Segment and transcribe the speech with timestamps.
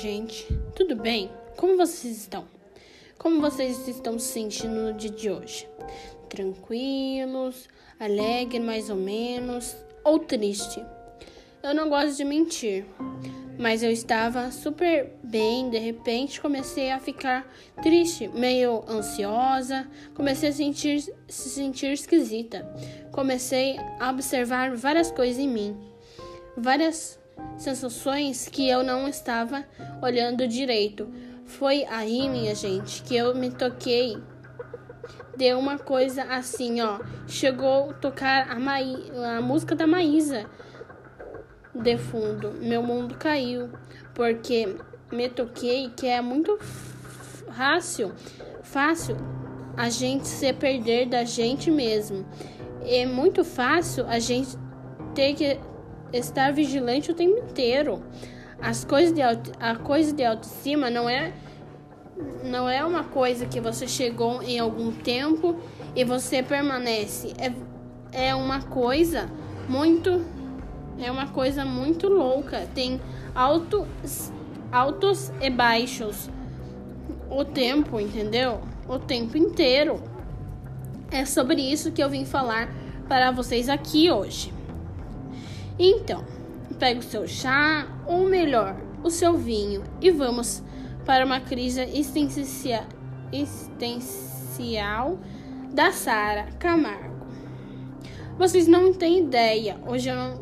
[0.00, 0.46] gente.
[0.74, 1.30] Tudo bem?
[1.58, 2.46] Como vocês estão?
[3.18, 5.68] Como vocês estão se sentindo no dia de hoje?
[6.26, 10.82] Tranquilos, alegres mais ou menos, ou triste?
[11.62, 12.86] Eu não gosto de mentir,
[13.58, 15.68] mas eu estava super bem.
[15.68, 17.46] De repente, comecei a ficar
[17.82, 19.86] triste, meio ansiosa.
[20.14, 22.66] Comecei a sentir, se sentir esquisita.
[23.12, 25.76] Comecei a observar várias coisas em mim,
[26.56, 27.19] várias
[27.56, 29.64] sensações que eu não estava
[30.02, 31.08] olhando direito.
[31.44, 34.16] Foi aí, minha gente, que eu me toquei.
[35.36, 37.00] Deu uma coisa assim, ó.
[37.26, 40.46] Chegou a tocar a, Maí a música da Maísa
[41.74, 42.52] de fundo.
[42.60, 43.70] Meu mundo caiu,
[44.14, 44.76] porque
[45.10, 48.12] me toquei que é muito fácil,
[48.62, 49.16] fácil
[49.76, 52.26] a gente se perder da gente mesmo.
[52.82, 54.56] É muito fácil a gente
[55.14, 55.58] ter que
[56.12, 58.02] estar vigilante o tempo inteiro.
[58.60, 61.32] As coisas de auto, a coisa de autoestima não é
[62.44, 65.56] não é uma coisa que você chegou em algum tempo
[65.96, 67.32] e você permanece.
[67.38, 69.30] É, é uma coisa
[69.68, 70.24] muito
[70.98, 72.68] é uma coisa muito louca.
[72.74, 73.00] Tem
[73.34, 74.30] altos
[74.70, 76.28] altos e baixos
[77.30, 78.60] o tempo, entendeu?
[78.88, 80.02] O tempo inteiro.
[81.10, 82.68] É sobre isso que eu vim falar
[83.08, 84.59] para vocês aqui hoje.
[85.82, 86.22] Então,
[86.78, 90.62] pegue o seu chá, ou melhor, o seu vinho, e vamos
[91.06, 91.80] para uma crise
[93.32, 95.18] existencial,
[95.72, 97.26] da Sara Camargo.
[98.36, 100.40] Vocês não têm ideia, hoje eu não,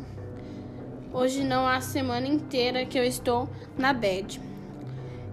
[1.12, 4.40] hoje não há semana inteira que eu estou na bed.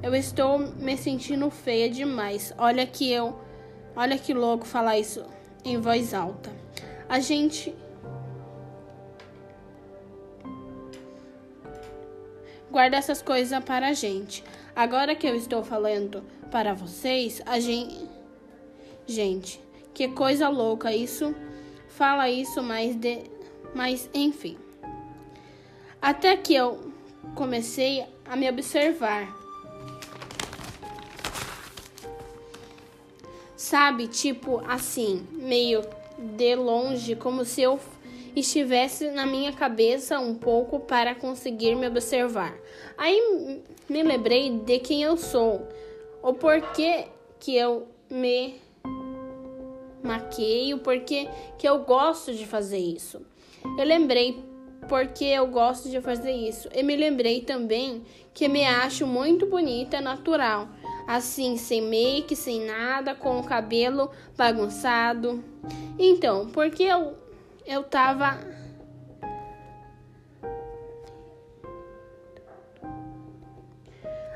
[0.04, 2.54] Eu estou me sentindo feia demais.
[2.60, 3.40] Olha que eu,
[3.96, 5.24] olha que louco falar isso
[5.64, 6.52] em voz alta.
[7.10, 7.74] A gente
[12.76, 14.44] guarda essas coisas para a gente.
[14.76, 18.06] Agora que eu estou falando para vocês, a gente.
[19.08, 19.62] Gente,
[19.94, 21.34] que coisa louca isso.
[21.88, 23.32] Fala isso, mas de.
[23.74, 24.58] Mas enfim.
[26.02, 26.92] Até que eu
[27.34, 29.34] comecei a me observar.
[33.56, 35.82] Sabe, tipo assim, meio
[36.18, 37.80] de longe, como se eu
[38.36, 42.58] estivesse na minha cabeça um pouco para conseguir me observar.
[42.98, 45.68] Aí me lembrei de quem eu sou,
[46.22, 47.08] o porquê
[47.40, 48.56] que eu me
[50.04, 53.22] maqueio, porquê que eu gosto de fazer isso.
[53.78, 54.44] Eu lembrei
[54.88, 56.70] porque eu gosto de fazer isso.
[56.74, 58.04] E me lembrei também
[58.34, 60.68] que me acho muito bonita natural,
[61.08, 65.44] assim, sem make, sem nada, com o cabelo bagunçado.
[65.98, 67.25] Então, porque eu
[67.66, 68.40] eu tava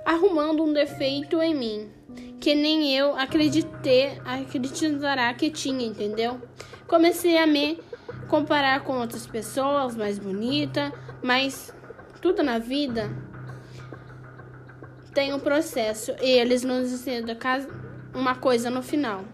[0.06, 1.92] arrumando um defeito em mim
[2.40, 6.42] que nem eu acreditei, acreditará que tinha, entendeu?
[6.88, 7.80] Comecei a me
[8.28, 11.74] comparar com outras pessoas mais bonita, mas
[12.22, 13.10] tudo na vida
[15.14, 17.36] tem um processo e eles nos ensinam
[18.14, 19.26] uma coisa no final.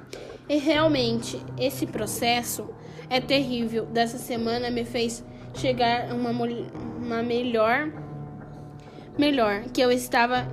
[0.47, 2.69] E realmente esse processo
[3.09, 3.85] é terrível.
[3.85, 5.23] Dessa semana me fez
[5.55, 7.91] chegar uma, uma melhor
[9.17, 10.45] melhor que eu estava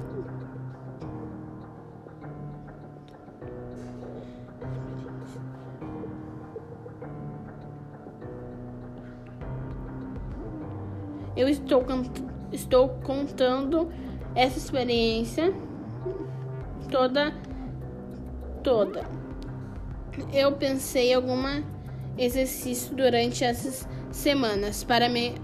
[11.35, 11.83] Eu estou,
[12.53, 13.91] estou contando
[14.35, 15.53] essa experiência
[16.91, 17.33] toda
[18.63, 19.22] toda.
[20.33, 21.63] Eu pensei alguma
[22.19, 25.35] exercício durante essas semanas para me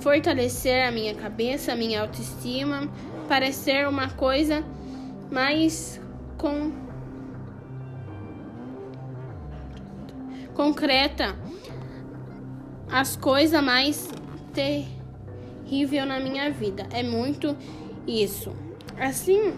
[0.00, 2.88] fortalecer a minha cabeça, a minha autoestima,
[3.28, 4.64] para ser uma coisa
[5.30, 6.00] mais
[6.36, 6.72] com
[10.54, 11.36] concreta,
[12.90, 14.08] as coisas mais
[14.52, 16.86] terrível na minha vida.
[16.90, 17.56] É muito
[18.06, 18.52] isso.
[18.96, 19.54] Assim,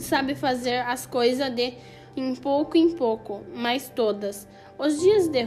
[0.00, 1.74] sabe fazer as coisas de
[2.18, 4.46] em pouco em pouco, mas todas.
[4.78, 5.46] Os dias de,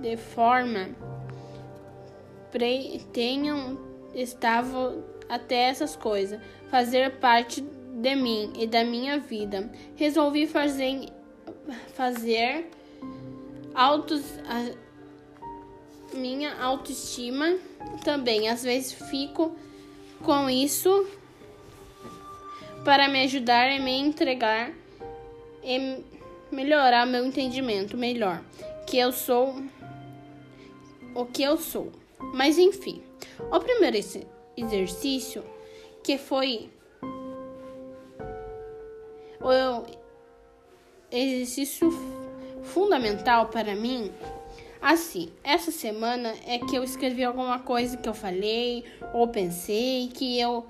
[0.00, 0.90] de forma
[3.12, 3.78] tenham
[4.14, 6.38] estavam até essas coisas
[6.70, 9.70] fazer parte de mim e da minha vida.
[9.96, 11.08] Resolvi fazer
[11.94, 12.68] fazer
[13.74, 14.72] autos a,
[16.16, 17.56] minha autoestima
[18.04, 18.48] também.
[18.48, 19.56] Às vezes fico
[20.22, 21.06] com isso
[22.84, 24.72] para me ajudar e me entregar
[25.62, 26.02] e
[26.50, 28.42] melhorar meu entendimento melhor,
[28.86, 29.62] que eu sou
[31.14, 31.92] o que eu sou.
[32.34, 33.02] Mas enfim,
[33.50, 33.96] o primeiro
[34.56, 35.44] exercício
[36.02, 36.70] que foi
[39.40, 39.84] o
[41.10, 41.90] exercício
[42.62, 44.10] fundamental para mim.
[44.80, 50.40] Assim, essa semana é que eu escrevi alguma coisa que eu falei ou pensei, que
[50.40, 50.66] eu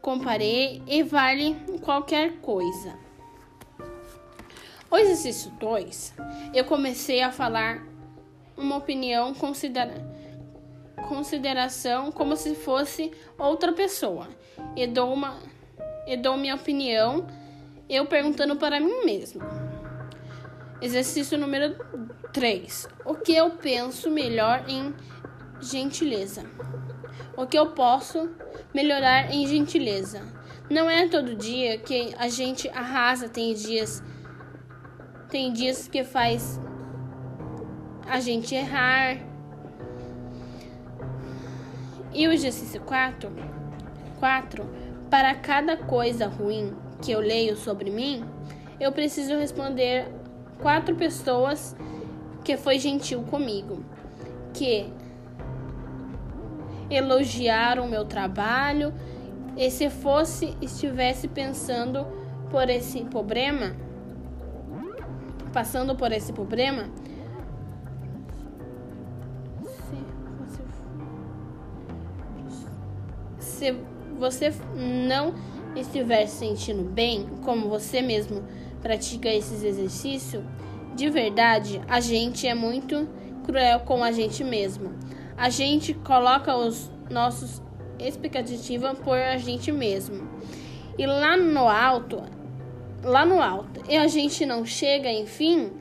[0.00, 3.09] comparei e vale qualquer coisa.
[4.90, 6.14] O exercício 2,
[6.52, 7.86] eu comecei a falar
[8.56, 9.94] uma opinião considera
[11.08, 14.28] consideração como se fosse outra pessoa.
[14.76, 15.38] E dou uma
[16.06, 17.26] e dou minha opinião
[17.88, 19.40] eu perguntando para mim mesmo.
[20.82, 21.76] Exercício número
[22.32, 22.88] 3.
[23.04, 24.92] O que eu penso melhor em
[25.60, 26.44] gentileza?
[27.36, 28.28] O que eu posso
[28.74, 30.20] melhorar em gentileza?
[30.68, 34.02] Não é todo dia que a gente arrasa, tem dias
[35.30, 36.60] tem dias que faz
[38.06, 39.18] a gente errar.
[42.12, 43.30] E o exercício 4,
[44.18, 44.68] 4,
[45.08, 48.24] para cada coisa ruim que eu leio sobre mim,
[48.80, 50.08] eu preciso responder
[50.60, 51.76] quatro pessoas
[52.42, 53.84] que foi gentil comigo,
[54.52, 54.92] que
[56.90, 58.92] elogiaram o meu trabalho
[59.56, 62.04] e se fosse estivesse pensando
[62.50, 63.76] por esse problema,
[65.52, 66.88] passando por esse problema,
[73.38, 73.76] se
[74.18, 75.34] você não
[75.76, 78.42] estiver se sentindo bem, como você mesmo
[78.80, 80.42] pratica esses exercícios,
[80.94, 83.08] de verdade, a gente é muito
[83.44, 84.92] cruel com a gente mesmo.
[85.36, 87.62] A gente coloca os nossos
[87.98, 90.28] expectativas por a gente mesmo.
[90.98, 92.22] E lá no alto,
[93.02, 95.72] lá no alto, e a gente não chega, enfim,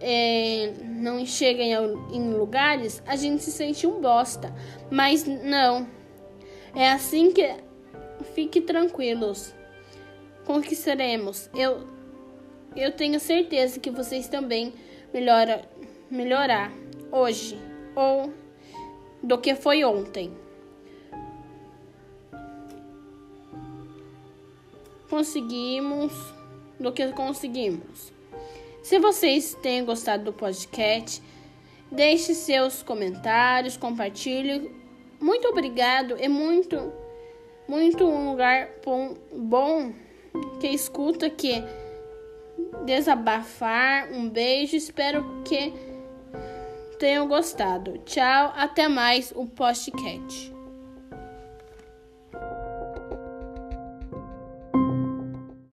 [0.00, 1.72] é, não chega em,
[2.12, 4.54] em lugares, a gente se sente um bosta.
[4.90, 5.86] Mas não.
[6.74, 7.54] É assim que
[8.34, 9.54] fique tranquilos.
[10.44, 11.48] Conquistaremos.
[11.54, 11.94] Eu
[12.76, 14.74] eu tenho certeza que vocês também
[15.12, 15.62] melhora
[16.10, 16.72] melhorar
[17.10, 17.56] hoje
[17.94, 18.32] ou
[19.22, 20.32] do que foi ontem.
[25.14, 26.12] Conseguimos
[26.80, 28.12] do que conseguimos.
[28.82, 31.22] Se vocês têm gostado do podcast,
[31.88, 34.74] deixe seus comentários, compartilhe.
[35.20, 36.16] Muito obrigado.
[36.18, 36.92] É muito,
[37.68, 39.92] muito um lugar bom, bom
[40.58, 41.62] que escuta que
[42.84, 44.12] desabafar.
[44.12, 44.74] Um beijo.
[44.74, 45.72] Espero que
[46.98, 47.98] tenham gostado.
[47.98, 50.53] Tchau, até mais o podcast.